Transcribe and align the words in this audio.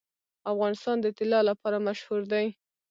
افغانستان 0.51 0.97
د 1.01 1.07
طلا 1.17 1.39
لپاره 1.49 1.77
مشهور 1.87 2.21
دی. 2.31 2.45